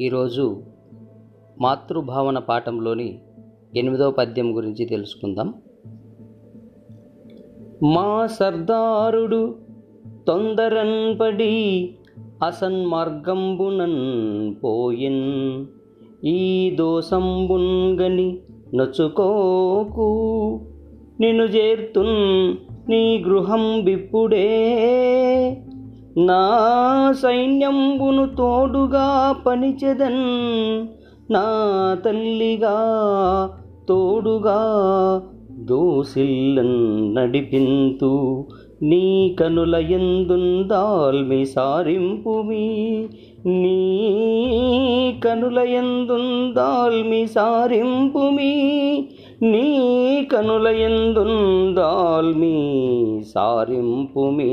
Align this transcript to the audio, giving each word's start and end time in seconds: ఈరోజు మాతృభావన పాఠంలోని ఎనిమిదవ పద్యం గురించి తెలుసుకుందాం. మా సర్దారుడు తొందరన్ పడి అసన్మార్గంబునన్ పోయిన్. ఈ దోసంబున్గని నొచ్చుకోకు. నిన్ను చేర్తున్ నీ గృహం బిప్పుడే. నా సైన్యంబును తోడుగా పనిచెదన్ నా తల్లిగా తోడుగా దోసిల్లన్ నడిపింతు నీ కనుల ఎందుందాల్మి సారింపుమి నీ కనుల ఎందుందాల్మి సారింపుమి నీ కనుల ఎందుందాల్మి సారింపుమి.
ఈరోజు 0.00 0.62
మాతృభావన 1.60 2.38
పాఠంలోని 2.38 3.18
ఎనిమిదవ 3.76 4.10
పద్యం 4.10 4.56
గురించి 4.56 4.84
తెలుసుకుందాం. 4.84 5.54
మా 7.82 8.26
సర్దారుడు 8.26 9.58
తొందరన్ 10.26 11.20
పడి 11.20 11.94
అసన్మార్గంబునన్ 12.46 14.54
పోయిన్. 14.64 15.66
ఈ 16.26 16.74
దోసంబున్గని 16.78 18.38
నొచ్చుకోకు. 18.74 20.08
నిన్ను 21.20 21.44
చేర్తున్ 21.44 22.56
నీ 22.90 23.18
గృహం 23.18 23.84
బిప్పుడే. 23.84 24.48
నా 26.16 27.12
సైన్యంబును 27.22 28.26
తోడుగా 28.26 29.36
పనిచెదన్ 29.46 30.24
నా 31.30 31.44
తల్లిగా 32.04 32.76
తోడుగా 33.88 34.58
దోసిల్లన్ 35.50 37.14
నడిపింతు 37.14 38.44
నీ 38.82 39.36
కనుల 39.40 39.74
ఎందుందాల్మి 39.74 41.44
సారింపుమి 41.44 43.08
నీ 43.46 45.20
కనుల 45.24 45.58
ఎందుందాల్మి 45.58 47.26
సారింపుమి 47.26 48.52
నీ 49.42 50.28
కనుల 50.32 50.66
ఎందుందాల్మి 50.66 52.56
సారింపుమి. 53.34 54.52